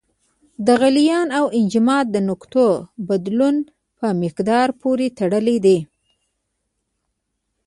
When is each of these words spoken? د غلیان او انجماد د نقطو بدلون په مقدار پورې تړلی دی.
د 0.65 0.67
غلیان 0.81 1.27
او 1.39 1.45
انجماد 1.59 2.05
د 2.11 2.17
نقطو 2.29 2.67
بدلون 3.07 3.55
په 3.97 4.07
مقدار 4.21 4.67
پورې 4.81 5.07
تړلی 5.19 5.57
دی. 5.65 5.77